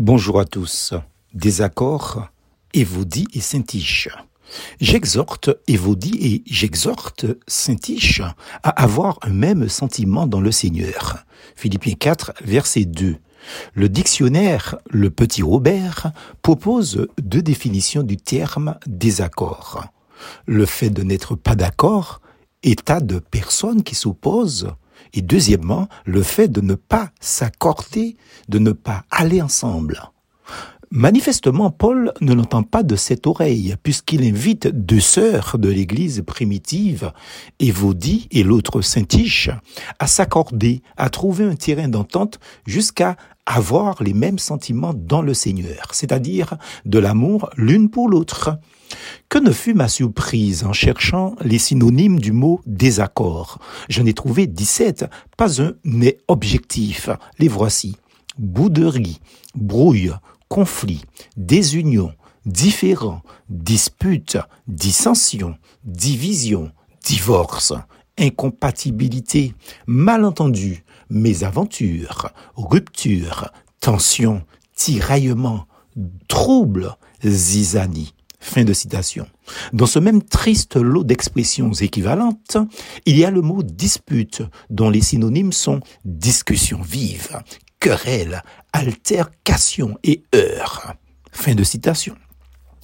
Bonjour 0.00 0.40
à 0.40 0.46
tous. 0.46 0.94
Désaccord, 1.34 2.30
Évodie 2.72 3.26
et 3.34 3.40
Saint-Tiche. 3.40 4.08
J'exhorte 4.80 5.50
Évodie 5.66 6.16
et 6.22 6.42
j'exhorte 6.50 7.26
Saint-Tiche 7.46 8.22
à 8.62 8.70
avoir 8.82 9.18
un 9.20 9.34
même 9.34 9.68
sentiment 9.68 10.26
dans 10.26 10.40
le 10.40 10.52
Seigneur. 10.52 11.26
Philippiens 11.54 11.96
4, 11.98 12.32
verset 12.42 12.86
2. 12.86 13.16
Le 13.74 13.88
dictionnaire 13.90 14.76
Le 14.88 15.10
Petit 15.10 15.42
Robert 15.42 16.12
propose 16.40 17.06
deux 17.20 17.42
définitions 17.42 18.02
du 18.02 18.16
terme 18.16 18.78
désaccord. 18.86 19.84
Le 20.46 20.64
fait 20.64 20.88
de 20.88 21.02
n'être 21.02 21.34
pas 21.34 21.56
d'accord, 21.56 22.22
état 22.62 23.00
de 23.00 23.18
personne 23.18 23.82
qui 23.82 23.94
s'oppose, 23.94 24.70
et 25.12 25.22
deuxièmement, 25.22 25.88
le 26.04 26.22
fait 26.22 26.48
de 26.48 26.60
ne 26.60 26.74
pas 26.74 27.10
s'accorder, 27.20 28.16
de 28.48 28.58
ne 28.58 28.72
pas 28.72 29.04
aller 29.10 29.42
ensemble. 29.42 30.00
Manifestement, 30.92 31.70
Paul 31.70 32.12
ne 32.20 32.34
l'entend 32.34 32.64
pas 32.64 32.82
de 32.82 32.96
cette 32.96 33.28
oreille, 33.28 33.76
puisqu'il 33.84 34.24
invite 34.24 34.66
deux 34.66 34.98
sœurs 34.98 35.56
de 35.56 35.68
l'église 35.68 36.24
primitive, 36.26 37.12
Évodie 37.60 38.26
et 38.32 38.42
l'autre 38.42 38.80
Saint-Tiche, 38.80 39.50
à 40.00 40.08
s'accorder, 40.08 40.82
à 40.96 41.08
trouver 41.08 41.44
un 41.44 41.54
terrain 41.54 41.86
d'entente 41.86 42.40
jusqu'à 42.66 43.16
avoir 43.46 44.02
les 44.02 44.14
mêmes 44.14 44.40
sentiments 44.40 44.92
dans 44.92 45.22
le 45.22 45.32
Seigneur, 45.32 45.90
c'est-à-dire 45.92 46.56
de 46.84 46.98
l'amour 46.98 47.50
l'une 47.56 47.88
pour 47.88 48.08
l'autre. 48.08 48.58
Que 49.28 49.38
ne 49.38 49.52
fut 49.52 49.74
ma 49.74 49.86
surprise 49.86 50.64
en 50.64 50.72
cherchant 50.72 51.36
les 51.40 51.58
synonymes 51.58 52.18
du 52.18 52.32
mot 52.32 52.62
désaccord. 52.66 53.60
J'en 53.88 54.06
ai 54.06 54.12
trouvé 54.12 54.48
17, 54.48 55.04
pas 55.36 55.62
un 55.62 55.74
n'est 55.84 56.18
objectif. 56.26 57.10
Les 57.38 57.46
voici. 57.46 57.94
Bouderie, 58.38 59.20
brouille, 59.54 60.12
conflit, 60.50 61.02
désunion, 61.36 62.12
différent, 62.44 63.22
dispute, 63.48 64.36
dissension, 64.66 65.56
division, 65.84 66.72
divorce, 67.06 67.72
incompatibilité, 68.18 69.54
malentendu, 69.86 70.84
mésaventure, 71.08 72.30
rupture, 72.56 73.50
tension, 73.80 74.42
tiraillement, 74.74 75.66
trouble, 76.28 76.96
zizanie. 77.24 78.12
Fin 78.42 78.64
de 78.64 78.72
citation. 78.72 79.26
Dans 79.74 79.84
ce 79.84 79.98
même 79.98 80.22
triste 80.22 80.76
lot 80.76 81.04
d'expressions 81.04 81.72
équivalentes, 81.74 82.56
il 83.04 83.18
y 83.18 83.24
a 83.26 83.30
le 83.30 83.42
mot 83.42 83.62
dispute, 83.62 84.42
dont 84.70 84.88
les 84.88 85.02
synonymes 85.02 85.52
sont 85.52 85.80
discussion 86.06 86.80
vive, 86.80 87.38
querelle, 87.80 88.42
altercation 88.72 89.98
et 90.04 90.22
heure. 90.34 90.94
Fin 91.32 91.54
de 91.54 91.64
citation. 91.64 92.14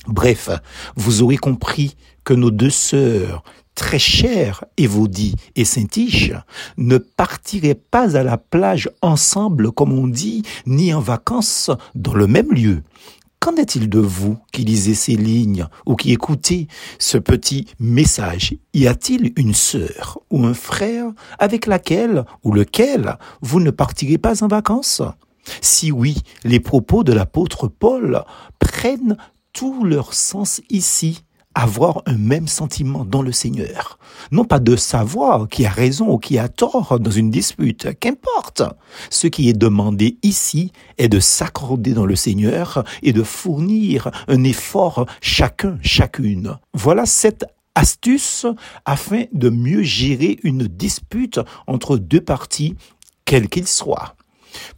Bref, 0.07 0.51
vous 0.97 1.23
aurez 1.23 1.37
compris 1.37 1.97
que 2.25 2.35
nos 2.35 2.51
deux 2.51 2.71
sœurs, 2.71 3.45
très 3.75 3.99
chères, 3.99 4.65
Évodie 4.77 5.35
et 5.55 5.65
Saint-Tiche, 5.65 6.33
ne 6.77 6.99
partiraient 6.99 7.75
pas 7.75 8.17
à 8.17 8.23
la 8.23 8.39
plage 8.39 8.91
ensemble, 9.03 9.71
comme 9.71 9.93
on 9.93 10.09
dit, 10.09 10.43
ni 10.65 10.93
en 10.95 11.01
vacances 11.01 11.71
dans 11.95 12.15
le 12.15 12.27
même 12.27 12.53
lieu. 12.53 12.83
Qu'en 13.47 13.55
est-il 13.55 13.89
de 13.89 14.01
vous 14.01 14.37
qui 14.51 14.65
lisez 14.65 14.97
ces 14.97 15.15
lignes 15.15 15.69
ou 15.87 15.95
qui 15.95 16.11
écoutez 16.11 16.67
ce 16.99 17.17
petit 17.17 17.69
message? 17.79 18.57
Y 18.75 18.89
a-t-il 18.89 19.33
une 19.37 19.55
sœur 19.55 20.19
ou 20.33 20.45
un 20.45 20.53
frère 20.53 21.13
avec 21.39 21.67
laquelle 21.67 22.25
ou 22.43 22.53
lequel 22.53 23.17
vous 23.43 23.61
ne 23.61 23.71
partirez 23.71 24.19
pas 24.19 24.43
en 24.43 24.49
vacances? 24.49 25.01
Si 25.61 25.93
oui, 25.93 26.17
les 26.43 26.59
propos 26.59 27.05
de 27.05 27.13
l'apôtre 27.13 27.69
Paul 27.69 28.25
prennent 28.59 29.17
tout 29.53 29.85
leur 29.85 30.13
sens 30.13 30.61
ici 30.69 31.23
avoir 31.57 32.03
un 32.05 32.19
même 32.19 32.47
sentiment 32.47 33.05
dans 33.07 33.23
le 33.23 33.33
Seigneur. 33.33 33.99
Non 34.31 34.45
pas 34.45 34.61
de 34.61 34.77
savoir 34.77 35.49
qui 35.49 35.65
a 35.65 35.71
raison 35.71 36.11
ou 36.11 36.19
qui 36.19 36.39
a 36.39 36.49
tort 36.49 37.01
dans 37.01 37.11
une 37.11 37.31
dispute, 37.31 37.99
qu'importe. 37.99 38.63
Ce 39.09 39.27
qui 39.27 39.49
est 39.49 39.59
demandé 39.59 40.19
ici 40.23 40.71
est 40.99 41.09
de 41.09 41.19
s'accorder 41.19 41.95
dans 41.95 42.05
le 42.05 42.15
Seigneur 42.15 42.85
et 43.03 43.15
de 43.15 43.23
fournir 43.23 44.11
un 44.29 44.45
effort 44.45 45.07
chacun, 45.23 45.79
chacune. 45.81 46.59
Voilà 46.75 47.07
cette 47.07 47.47
astuce 47.75 48.47
afin 48.85 49.25
de 49.33 49.49
mieux 49.49 49.83
gérer 49.83 50.39
une 50.43 50.67
dispute 50.67 51.41
entre 51.67 51.97
deux 51.97 52.21
parties, 52.21 52.75
quels 53.25 53.49
qu'ils 53.49 53.67
soient. 53.67 54.15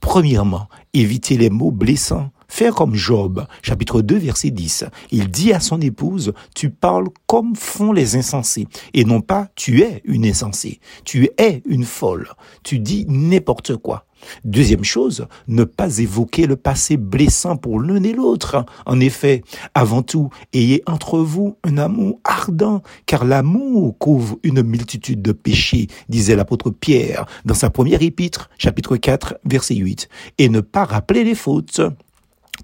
Premièrement, 0.01 0.69
éviter 0.95 1.37
les 1.37 1.51
mots 1.51 1.73
blessants 1.73 2.31
Faire 2.51 2.75
comme 2.75 2.95
Job, 2.95 3.47
chapitre 3.63 4.01
2, 4.01 4.17
verset 4.17 4.51
10. 4.51 4.87
Il 5.13 5.31
dit 5.31 5.53
à 5.53 5.61
son 5.61 5.81
épouse, 5.81 6.33
tu 6.55 6.71
parles 6.71 7.09
comme 7.27 7.55
font 7.55 7.93
les 7.93 8.17
insensés, 8.17 8.67
et 8.95 9.05
non 9.05 9.21
pas 9.21 9.49
tu 9.55 9.83
es 9.83 10.03
une 10.05 10.27
insensée, 10.27 10.81
tu 11.05 11.31
es 11.39 11.63
une 11.67 11.85
folle, 11.85 12.29
tu 12.65 12.79
dis 12.81 13.05
n'importe 13.07 13.77
quoi. 13.77 14.07
Deuxième 14.45 14.83
chose, 14.83 15.29
ne 15.47 15.63
pas 15.63 15.99
évoquer 15.99 16.47
le 16.47 16.57
passé 16.57 16.97
blessant 16.97 17.57
pour 17.57 17.81
l'un 17.81 18.03
et 18.03 18.13
l'autre. 18.13 18.65
En 18.87 18.99
effet, 18.99 19.45
avant 19.75 20.03
tout, 20.03 20.31
ayez 20.53 20.83
entre 20.87 21.19
vous 21.21 21.57
un 21.63 21.79
amour 21.79 22.19
ardent, 22.25 22.83
car 23.07 23.25
l'amour 23.25 23.97
couvre 23.99 24.39
une 24.43 24.63
multitude 24.63 25.23
de 25.23 25.33
péchés, 25.33 25.87
disait 26.09 26.35
l'apôtre 26.35 26.71
Pierre 26.71 27.27
dans 27.45 27.55
sa 27.55 27.71
première 27.71 28.03
épître, 28.03 28.51
chapitre 28.59 28.97
4, 28.97 29.37
verset 29.45 29.77
8, 29.77 30.09
et 30.39 30.49
ne 30.49 30.61
pas 30.61 30.85
rappeler 30.85 31.23
les 31.23 31.37
fautes. 31.37 31.83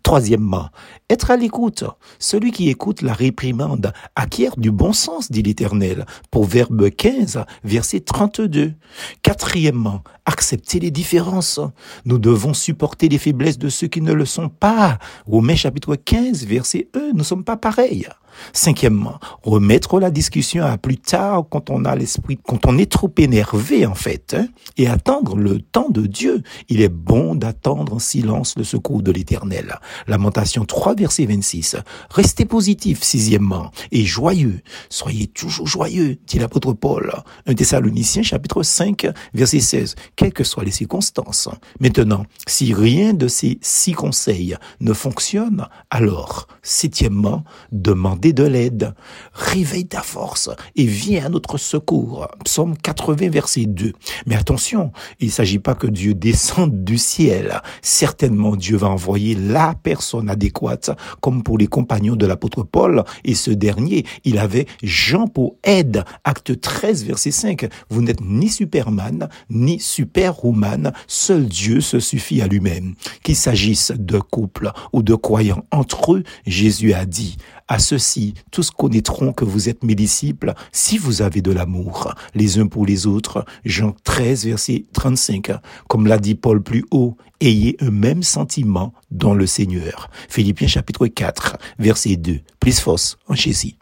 Troisièmement, 0.03 0.69
être 1.09 1.31
à 1.31 1.37
l'écoute. 1.37 1.84
Celui 2.19 2.53
qui 2.53 2.69
écoute 2.69 3.03
la 3.03 3.12
réprimande 3.12 3.93
acquiert 4.16 4.56
du 4.56 4.71
bon 4.71 4.93
sens, 4.93 5.31
dit 5.31 5.43
l'Éternel. 5.43 6.06
Proverbe 6.31 6.91
15, 6.91 7.44
verset 7.62 8.00
32. 8.00 8.75
Quatrièmement, 9.22 10.03
accepter 10.27 10.81
les 10.81 10.91
différences. 10.91 11.60
Nous 12.05 12.19
devons 12.19 12.55
supporter 12.55 13.09
les 13.09 13.19
faiblesses 13.19 13.59
de 13.59 13.69
ceux 13.69 13.87
qui 13.87 14.00
ne 14.00 14.12
le 14.12 14.25
sont 14.25 14.49
pas. 14.49 14.99
Romains 15.27 15.56
chapitre 15.56 15.97
15, 15.97 16.44
verset 16.44 16.88
1, 16.94 17.12
nous 17.12 17.19
ne 17.19 17.22
sommes 17.22 17.44
pas 17.44 17.56
pareils. 17.56 18.09
Cinquièmement, 18.53 19.19
remettre 19.43 20.00
la 20.00 20.11
discussion 20.11 20.65
à 20.65 20.76
plus 20.78 20.99
tard 20.99 21.44
quand 21.49 21.71
on 21.71 21.84
a 21.84 21.94
l'esprit, 21.94 22.38
quand 22.43 22.66
on 22.66 22.78
est 22.78 22.91
trop 22.91 23.12
énervé 23.19 23.87
en 23.87 23.94
fait, 23.94 24.34
hein, 24.37 24.49
et 24.76 24.88
attendre 24.88 25.37
le 25.37 25.61
temps 25.61 25.88
de 25.88 26.06
Dieu. 26.06 26.43
Il 26.69 26.81
est 26.81 26.88
bon 26.88 27.34
d'attendre 27.34 27.94
en 27.94 27.99
silence 27.99 28.55
le 28.56 28.65
secours 28.65 29.03
de 29.03 29.12
l'Éternel. 29.12 29.78
Lamentation 30.06 30.65
3, 30.65 30.95
verset 30.95 31.27
26. 31.27 31.77
Restez 32.11 32.45
positif, 32.45 33.03
sixièmement, 33.03 33.71
et 33.93 34.05
joyeux. 34.05 34.61
Soyez 34.89 35.27
toujours 35.27 35.67
joyeux, 35.67 36.19
dit 36.27 36.39
l'apôtre 36.39 36.72
Paul. 36.72 37.12
Un 37.47 37.55
Thessaloniciens 37.55 38.23
chapitre 38.23 38.62
5, 38.62 39.06
verset 39.34 39.61
16. 39.61 39.94
Quelles 40.17 40.33
que 40.33 40.44
soient 40.44 40.65
les 40.65 40.71
circonstances. 40.71 41.49
Maintenant, 41.81 42.25
si 42.47 42.75
rien 42.75 43.15
de 43.15 43.28
ces 43.28 43.59
six 43.61 43.93
conseils 43.93 44.56
ne 44.81 44.93
fonctionne, 44.93 45.67
alors, 45.91 46.49
septièmement, 46.62 47.44
demandez 47.73 48.33
de 48.33 48.44
l'aide. 48.44 48.94
Réveille 49.33 49.87
ta 49.87 50.03
force 50.03 50.50
et 50.77 50.87
viens 50.87 51.27
à 51.27 51.28
notre 51.28 51.59
secours. 51.59 52.28
Psaume 52.44 52.77
80, 52.77 53.31
verset 53.31 53.67
2. 53.67 53.93
Mais 54.27 54.37
attention, 54.37 54.93
il 55.21 55.27
ne 55.27 55.33
s'agit 55.33 55.59
pas 55.59 55.75
que 55.75 55.87
Dieu 55.87 56.15
descende 56.15 56.84
du 56.84 56.99
ciel. 56.99 57.61
Certainement, 57.83 58.56
Dieu 58.56 58.77
va 58.77 58.89
envoyer 58.89 59.34
la 59.34 59.74
personne 59.75 60.31
adéquate, 60.31 60.91
comme 61.21 61.43
pour 61.43 61.59
les 61.59 61.67
compagnons 61.67 62.17
de 62.17 62.27
l'apôtre 62.27 62.62
Paul. 62.62 63.05
Et 63.25 63.35
ce 63.35 63.51
dernier, 63.51 64.05
il 64.25 64.39
avait 64.39 64.67
Jean 64.83 65.27
pour 65.27 65.57
aide. 65.65 66.05
Acte 66.25 66.61
13, 66.61 67.05
verset 67.05 67.31
5. 67.31 67.69
Vous 67.91 68.03
n'êtes 68.03 68.21
ni 68.21 68.49
Superman, 68.49 69.29
ni 69.51 69.81
Superwoman. 69.81 70.93
Seul 71.07 71.47
Dieu 71.47 71.81
se 71.81 72.01
suffit 72.01 72.41
à 72.41 72.47
lui-même. 72.47 72.95
Qu'il 73.23 73.37
s'agisse 73.37 73.93
de 73.97 74.19
couple 74.19 74.71
ou 74.93 75.03
de 75.03 75.15
croyants 75.15 75.65
entre 75.71 76.15
eux, 76.15 76.25
Jésus 76.47 76.93
a 76.93 77.05
dit, 77.06 77.37
à 77.69 77.78
ceux-ci, 77.78 78.34
tous 78.50 78.70
connaîtront 78.70 79.32
que 79.32 79.44
vous 79.44 79.69
êtes 79.69 79.84
mes 79.84 79.94
disciples 79.94 80.55
si 80.72 80.99
vous 80.99 81.22
avez 81.22 81.40
de 81.40 81.50
l'amour 81.50 82.14
les 82.34 82.58
uns 82.58 82.66
pour 82.66 82.84
les 82.84 83.06
autres. 83.06 83.44
Jean 83.64 83.94
13, 84.05 84.44
verset 84.44 84.84
35. 84.93 85.52
Comme 85.88 86.06
l'a 86.06 86.19
dit 86.19 86.34
Paul 86.34 86.62
plus 86.62 86.84
haut, 86.90 87.16
ayez 87.40 87.76
un 87.81 87.90
même 87.90 88.22
sentiment 88.22 88.93
dans 89.11 89.34
le 89.34 89.46
Seigneur. 89.46 90.11
Philippiens 90.28 90.69
chapitre 90.69 91.06
4, 91.06 91.56
verset 91.78 92.16
2. 92.16 92.40
Plus 92.61 92.81
force 92.81 93.16
en 93.28 93.34
Jésus. 93.34 93.72